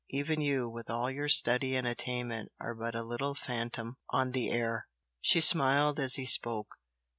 [0.09, 4.49] even you, with all your study and attainment are but a little phantom on the
[4.49, 4.87] air!"
[5.21, 6.73] She smiled as he spoke.